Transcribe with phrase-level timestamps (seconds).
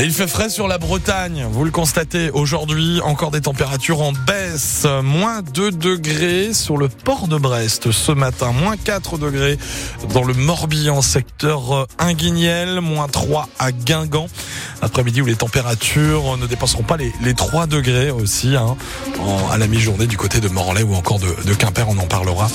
[0.00, 4.86] Il fait frais sur la Bretagne, vous le constatez aujourd'hui, encore des températures en baisse,
[5.02, 9.58] moins 2 degrés sur le port de Brest ce matin, moins 4 degrés
[10.14, 14.28] dans le Morbihan, secteur Inguignel, moins 3 à Guingamp,
[14.80, 18.76] après-midi où les températures ne dépasseront pas les, les 3 degrés aussi, hein,
[19.52, 22.48] à la mi-journée du côté de Morlaix ou encore de Quimper, on en parlera.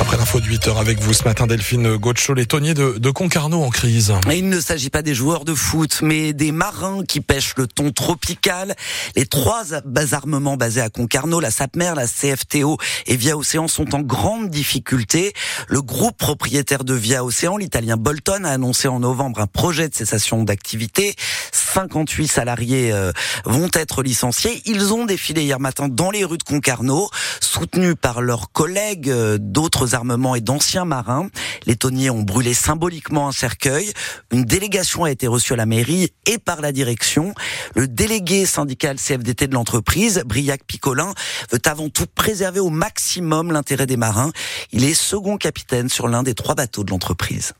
[0.00, 3.62] Après l'info de 8h avec vous ce matin, Delphine Gaucho, les tonniers de, de Concarneau
[3.62, 4.14] en crise.
[4.30, 7.66] Et il ne s'agit pas des joueurs de foot, mais des marins qui pêchent le
[7.66, 8.74] thon tropical.
[9.14, 9.64] Les trois
[10.12, 15.32] armements basés à Concarneau, la SAPMER, la CFTO et Via Océan sont en grande difficulté.
[15.68, 19.94] Le groupe propriétaire de Via Océan, l'italien Bolton, a annoncé en novembre un projet de
[19.94, 21.14] cessation d'activité.
[21.52, 23.12] 58 salariés euh,
[23.44, 24.62] vont être licenciés.
[24.64, 29.38] Ils ont défilé hier matin dans les rues de Concarneau, soutenus par leurs collègues euh,
[29.74, 31.28] d'autres armements et d'anciens marins.
[31.66, 33.92] Les tonniers ont brûlé symboliquement un cercueil.
[34.30, 37.34] Une délégation a été reçue à la mairie et par la direction.
[37.74, 41.12] Le délégué syndical CFDT de l'entreprise, Briac Picolin,
[41.50, 44.30] veut avant tout préserver au maximum l'intérêt des marins.
[44.70, 47.52] Il est second capitaine sur l'un des trois bateaux de l'entreprise.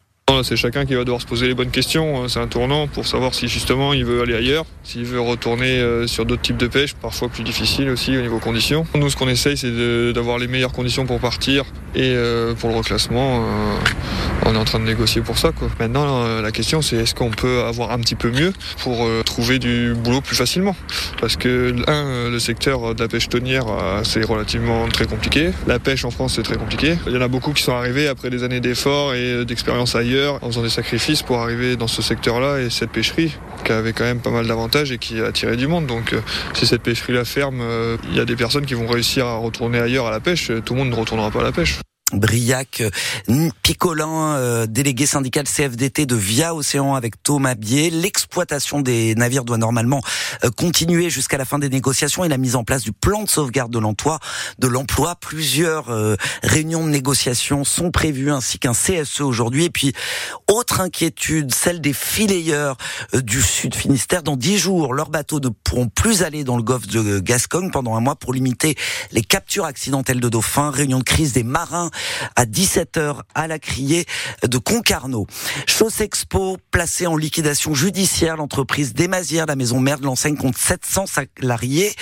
[0.42, 2.28] C'est chacun qui va devoir se poser les bonnes questions.
[2.28, 6.06] C'est un tournant pour savoir si justement il veut aller ailleurs, s'il veut retourner euh,
[6.06, 8.86] sur d'autres types de pêche, parfois plus difficiles aussi au niveau conditions.
[8.94, 12.76] Nous, ce qu'on essaye, c'est d'avoir les meilleures conditions pour partir et euh, pour le
[12.76, 13.42] reclassement.
[13.42, 13.76] Euh,
[14.46, 15.52] on est en train de négocier pour ça.
[15.52, 15.68] Quoi.
[15.78, 19.94] Maintenant, la question, c'est est-ce qu'on peut avoir un petit peu mieux pour trouver du
[19.94, 20.76] boulot plus facilement?
[21.18, 23.64] Parce que, un, le secteur de la pêche tonnière,
[24.02, 25.50] c'est relativement très compliqué.
[25.66, 26.98] La pêche en France, c'est très compliqué.
[27.06, 30.38] Il y en a beaucoup qui sont arrivés après des années d'efforts et d'expérience ailleurs
[30.42, 33.34] en faisant des sacrifices pour arriver dans ce secteur-là et cette pêcherie
[33.64, 35.86] qui avait quand même pas mal d'avantages et qui a attiré du monde.
[35.86, 36.20] Donc euh,
[36.52, 39.78] si cette pêcherie-là ferme, euh, il y a des personnes qui vont réussir à retourner
[39.78, 40.50] ailleurs à la pêche.
[40.64, 41.83] Tout le monde ne retournera pas à la pêche.
[42.12, 42.82] Briac,
[43.62, 47.90] Picolin, euh, délégué syndical CFDT de Via Océan avec Thomas Bier.
[47.90, 50.02] L'exploitation des navires doit normalement
[50.44, 53.28] euh, continuer jusqu'à la fin des négociations et la mise en place du plan de
[53.28, 54.18] sauvegarde de l'emploi.
[54.58, 59.64] De l'emploi, plusieurs euh, réunions de négociation sont prévues ainsi qu'un CSE aujourd'hui.
[59.64, 59.92] Et puis
[60.46, 62.76] autre inquiétude, celle des filayeurs
[63.14, 64.22] du Sud Finistère.
[64.22, 67.96] Dans dix jours, leurs bateaux ne pourront plus aller dans le golfe de Gascogne pendant
[67.96, 68.76] un mois pour limiter
[69.10, 70.70] les captures accidentelles de dauphins.
[70.70, 71.90] Réunion de crise des marins
[72.36, 74.06] à 17h à la criée
[74.42, 75.26] de Concarneau.
[75.66, 81.04] Chausse Expo placée en liquidation judiciaire, l'entreprise Desmazières, la maison mère de l'enseigne compte 700
[81.06, 81.92] salariés,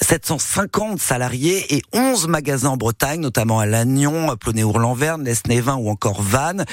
[0.00, 6.64] 750 salariés et 11 magasins en Bretagne, notamment à Lannion, Plonné-Ourlanverne, Lesnévin ou encore Vannes.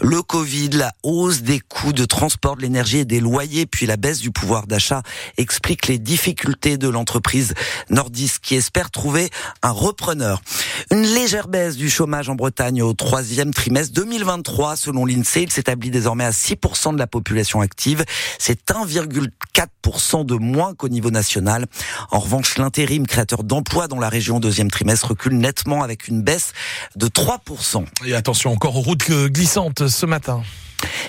[0.00, 3.96] Le Covid, la hausse des coûts de transport, de l'énergie et des loyers, puis la
[3.96, 5.02] baisse du pouvoir d'achat
[5.36, 7.54] expliquent les difficultés de l'entreprise
[7.88, 9.30] nordiste qui espère trouver
[9.62, 10.42] un repreneur.
[10.90, 14.76] Une légère baisse du chômage en Bretagne au troisième trimestre 2023.
[14.76, 18.04] Selon l'INSEE, il s'établit désormais à 6% de la population active.
[18.38, 21.66] C'est 1,4% de moins qu'au niveau national.
[22.10, 26.22] En revanche, l'intérim créateur d'emplois dans la région au deuxième trimestre recule nettement avec une
[26.22, 26.52] baisse
[26.96, 27.84] de 3%.
[28.04, 30.42] Et attention encore aux routes glissantes ce matin.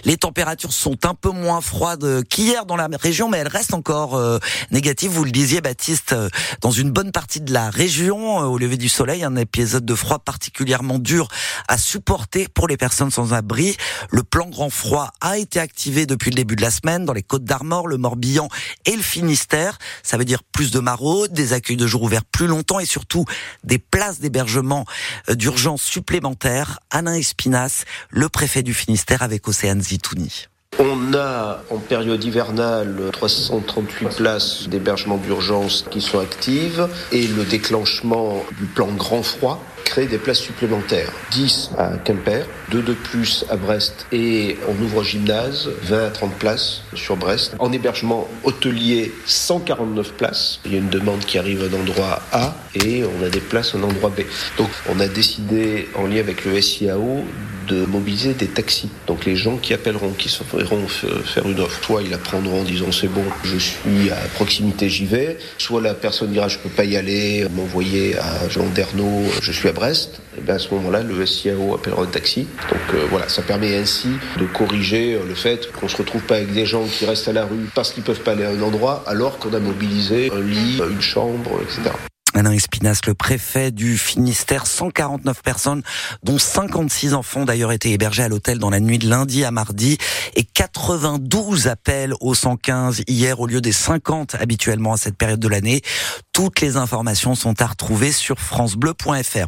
[0.04, 4.16] Les températures sont un peu moins froides qu'hier dans la région, mais elles restent encore
[4.16, 4.40] euh,
[4.72, 5.12] négatives.
[5.12, 6.30] Vous le disiez, Baptiste, euh,
[6.62, 9.96] dans une bonne partie de la région, euh, au lever du soleil, un épisode de
[9.96, 11.28] froid particulièrement dur
[11.68, 13.78] à supporter pour les personnes sans abri.
[14.10, 17.24] Le plan grand froid a été activé depuis le début de la semaine dans les
[17.24, 18.48] Côtes d'Armor, le Morbihan
[18.86, 19.78] et le Finistère.
[20.04, 23.26] Ça veut dire plus de maraudes, des accueils de jour ouverts plus longtemps et surtout
[23.64, 24.86] des places d'hébergement
[25.30, 26.80] d'urgence supplémentaires.
[26.90, 29.48] Alain Espinas, le préfet du Finistère avec
[30.80, 38.44] On a en période hivernale 338 places d'hébergement d'urgence qui sont actives et le déclenchement
[38.58, 41.12] du plan grand froid crée des places supplémentaires.
[41.32, 46.34] 10 à Quimper, 2 de plus à Brest et on ouvre gymnase, 20 à 30
[46.36, 47.56] places sur Brest.
[47.60, 50.62] En hébergement hôtelier, 149 places.
[50.64, 53.76] Il y a une demande qui arrive en endroit A et on a des places
[53.76, 54.22] en endroit B.
[54.58, 57.26] Donc on a décidé en lien avec le SIAO
[57.68, 58.90] de mobiliser des taxis.
[59.08, 62.62] Donc les gens qui appelleront, qui se feront faire une offre, soit ils la prendront
[62.62, 66.58] en disant c'est bon, je suis à proximité, j'y vais, soit la personne dira je
[66.58, 69.81] peux pas y aller, m'envoyer à Landerneau, je suis à Brest.
[70.38, 72.48] Et bien à ce moment-là, le SIAO appellera un taxi.
[72.70, 76.36] Donc euh, voilà, ça permet ainsi de corriger euh, le fait qu'on se retrouve pas
[76.36, 78.62] avec des gens qui restent à la rue parce qu'ils peuvent pas aller à un
[78.62, 82.11] endroit alors qu'on a mobilisé un lit, une chambre, etc.
[82.34, 85.84] Alain Espinasse, le préfet du Finistère, 149 personnes,
[86.24, 89.98] dont 56 enfants d'ailleurs étaient hébergés à l'hôtel dans la nuit de lundi à mardi
[90.36, 95.48] et 92 appels au 115 hier au lieu des 50 habituellement à cette période de
[95.50, 95.82] l'année.
[96.32, 99.48] Toutes les informations sont à retrouver sur francebleu.fr.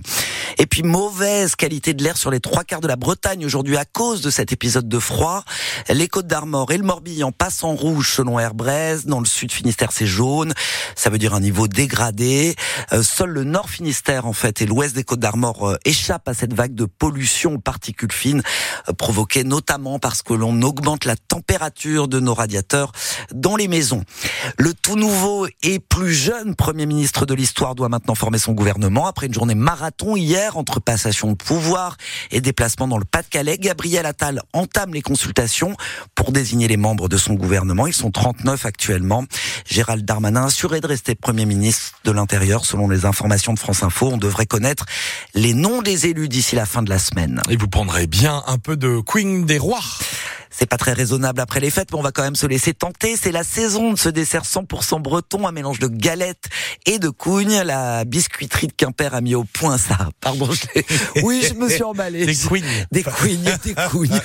[0.57, 3.85] Et puis mauvaise qualité de l'air sur les trois quarts de la Bretagne aujourd'hui à
[3.85, 5.45] cause de cet épisode de froid.
[5.89, 9.07] Les Côtes d'Armor et le Morbihan passent en rouge selon Airbrest.
[9.07, 10.53] Dans le sud Finistère, c'est jaune.
[10.95, 12.55] Ça veut dire un niveau dégradé.
[12.91, 16.33] Euh, seul le nord Finistère, en fait, et l'ouest des Côtes d'Armor euh, échappent à
[16.33, 18.43] cette vague de pollution aux particules fines
[18.89, 22.91] euh, provoquée notamment parce que l'on augmente la température de nos radiateurs
[23.33, 24.03] dans les maisons.
[24.57, 29.07] Le tout nouveau et plus jeune Premier ministre de l'histoire doit maintenant former son gouvernement
[29.07, 31.97] après une journée marathon hier entre passation de pouvoir
[32.31, 33.57] et déplacement dans le Pas-de-Calais.
[33.57, 35.75] Gabriel Attal entame les consultations
[36.15, 37.87] pour désigner les membres de son gouvernement.
[37.87, 39.25] Ils sont 39 actuellement.
[39.65, 44.09] Gérald Darmanin assuré de rester Premier ministre de l'Intérieur selon les informations de France Info.
[44.11, 44.85] On devrait connaître
[45.33, 47.41] les noms des élus d'ici la fin de la semaine.
[47.49, 49.83] Et vous prendrez bien un peu de Queen des Rois.
[50.55, 53.17] C'est pas très raisonnable après les fêtes, mais on va quand même se laisser tenter.
[53.19, 56.45] C'est la saison de ce dessert 100% breton, un mélange de galettes
[56.85, 57.61] et de cougnes.
[57.63, 60.09] La biscuiterie de Quimper a mis au point ça.
[60.21, 60.81] Pardon, je
[61.23, 62.25] oui, je me suis emballé.
[62.25, 62.85] Des queens.
[62.91, 64.09] Des queens, des cougnes.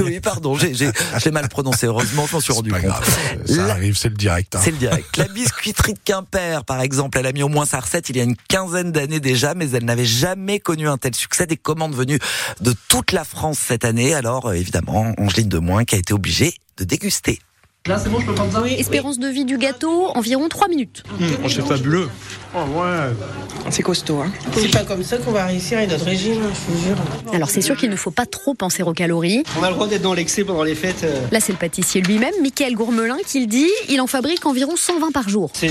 [0.00, 1.86] Oui, pardon, j'ai mal prononcé.
[1.86, 2.80] Heureusement, je m'en suis rendu compte.
[2.80, 3.44] Grave.
[3.46, 3.72] Ça la...
[3.72, 4.54] arrive, c'est le direct.
[4.54, 4.60] Hein.
[4.62, 5.16] C'est le direct.
[5.16, 8.20] La biscuiterie de Quimper, par exemple, elle a mis au moins sa recette il y
[8.20, 11.46] a une quinzaine d'années déjà, mais elle n'avait jamais connu un tel succès.
[11.46, 12.18] Des commandes venues
[12.60, 14.14] de toute la France cette année.
[14.14, 17.40] Alors, évidemment, Angeline de moins qui a été obligé de déguster.
[17.86, 20.68] Là, c'est bon, je peux prendre ça Oui, espérance de vie du gâteau, environ 3
[20.68, 21.02] minutes.
[21.18, 22.10] Mmh, c'est fabuleux.
[22.54, 23.70] Oh, ouais.
[23.70, 24.18] C'est costaud.
[24.20, 24.30] Hein.
[24.52, 26.96] C'est pas comme ça qu'on va réussir à notre régime, je vous jure.
[27.32, 29.44] Alors, c'est sûr qu'il ne faut pas trop penser aux calories.
[29.58, 31.04] On a le droit d'être dans l'excès pendant les fêtes.
[31.04, 31.22] Euh.
[31.32, 33.70] Là, c'est le pâtissier lui-même, Michael Gourmelin, qui le dit.
[33.88, 35.50] Il en fabrique environ 120 par jour.
[35.54, 35.70] C'est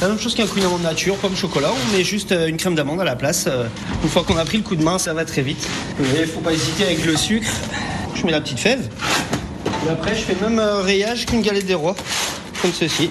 [0.00, 1.70] la même chose qu'un coup d'amande nature, comme chocolat.
[1.70, 3.44] On met juste euh, une crème d'amande à la place.
[3.46, 3.68] Euh.
[4.02, 5.64] Une fois qu'on a pris le coup de main, ça va très vite.
[6.00, 7.52] Il faut pas hésiter avec le sucre.
[8.16, 8.88] Je mets la petite fève.
[9.90, 11.94] Après, je fais même un rayage qu'une galette des rois,
[12.60, 13.10] comme ceci.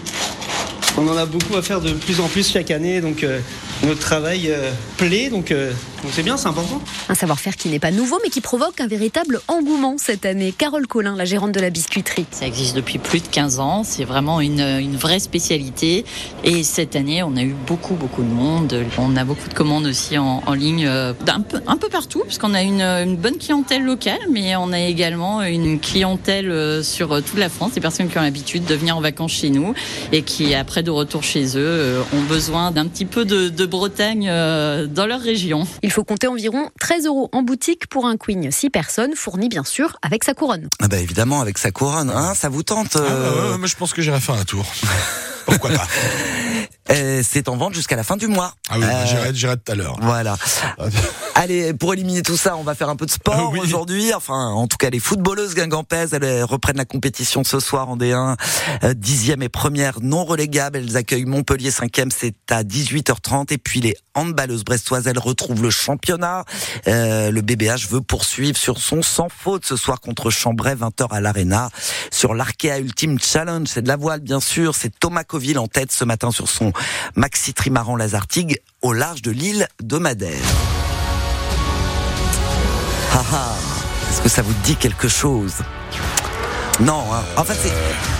[0.97, 3.39] On en a beaucoup à faire de plus en plus chaque année, donc euh,
[3.83, 5.71] notre travail euh, plaît, donc euh,
[6.03, 6.81] donc c'est bien, c'est important.
[7.09, 10.53] Un savoir-faire qui n'est pas nouveau, mais qui provoque un véritable engouement cette année.
[10.55, 12.25] Carole Collin, la gérante de la biscuiterie.
[12.31, 16.05] Ça existe depuis plus de 15 ans, c'est vraiment une, une, vraie spécialité.
[16.43, 18.85] Et cette année, on a eu beaucoup, beaucoup de monde.
[18.97, 22.23] On a beaucoup de commandes aussi en, en ligne, euh, un, peu, un peu partout,
[22.25, 27.21] puisqu'on a une, une, bonne clientèle locale, mais on a également une clientèle euh, sur
[27.23, 29.73] toute la France, des personnes qui ont l'habitude de venir en vacances chez nous
[30.11, 33.65] et qui, après de retour chez eux, euh, ont besoin d'un petit peu de, de
[33.65, 35.65] Bretagne dans leur région.
[35.81, 39.63] Il faut compter environ 13 euros en boutique pour un queen 6 personnes, fourni bien
[39.63, 40.67] sûr avec sa couronne.
[40.81, 43.55] Ah bah évidemment avec sa couronne, hein, ça vous tente euh...
[43.55, 44.65] ah, je pense que j'irai faire un tour.
[45.45, 45.87] Pourquoi pas
[46.91, 48.53] euh, C'est en vente jusqu'à la fin du mois.
[48.69, 49.97] Ah oui, euh, j'irai tout à l'heure.
[50.01, 50.35] Voilà.
[51.35, 53.59] Allez, pour éliminer tout ça, on va faire un peu de sport oui.
[53.61, 54.13] aujourd'hui.
[54.13, 58.35] Enfin, en tout cas, les footballeuses guingampaises, elles reprennent la compétition ce soir en D1.
[58.83, 60.77] Euh, dixième et première non relégables.
[60.77, 63.53] Elles accueillent Montpellier cinquième, c'est à 18h30.
[63.53, 66.45] Et puis les handballeuses brestoises, elles retrouvent le championnat.
[66.87, 71.21] Euh, le BBH veut poursuivre sur son sans faute ce soir contre Chambray, 20h à
[71.21, 71.69] l'Arena.
[72.11, 74.75] Sur l'Arkea Ultimate Challenge, c'est de la voile bien sûr.
[74.75, 76.73] C'est Thomas Coville en tête ce matin sur son
[77.15, 80.41] maxi trimaran Lazartigue au large de l'île de Madère.
[83.13, 83.55] Ah ah,
[84.09, 85.53] est-ce que ça vous dit quelque chose?
[86.81, 87.23] Non, hein.
[87.37, 87.71] en fait,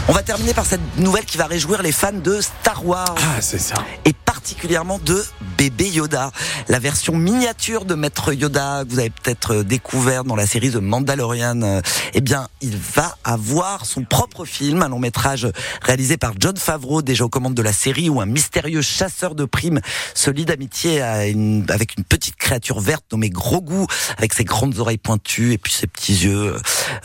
[0.08, 3.16] on va terminer par cette nouvelle qui va réjouir les fans de Star Wars.
[3.18, 3.76] Ah, c'est ça.
[4.06, 5.22] Et particulièrement de
[5.58, 6.32] bébé Yoda,
[6.70, 10.76] la version miniature de Maître Yoda que vous avez peut-être découvert dans la série The
[10.76, 11.82] Mandalorian.
[12.14, 15.48] Eh bien, il va avoir son propre film, un long métrage
[15.82, 19.46] réalisé par John Favreau, déjà aux commandes de la série, où un mystérieux chasseur de
[19.46, 19.82] primes
[20.14, 23.86] se lie d'amitié avec une petite créature verte nommée Grogu,
[24.18, 26.56] avec ses grandes oreilles pointues et puis ses petits yeux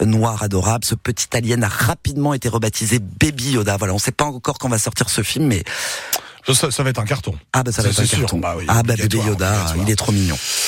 [0.00, 0.84] noirs adorables.
[0.84, 3.76] Ce petit alien a rapidement été rebaptisé Baby Yoda.
[3.76, 5.64] Voilà, on ne sait pas encore quand va sortir ce film, mais
[6.46, 7.34] ça, ça, va être un carton.
[7.52, 8.38] Ah bah ça va être un carton.
[8.38, 10.36] Bah oui, ah bah bébé Yoda, il est trop mignon.